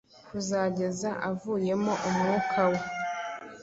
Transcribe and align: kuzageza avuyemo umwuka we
kuzageza 0.27 1.09
avuyemo 1.29 1.93
umwuka 2.07 2.61
we 2.71 2.81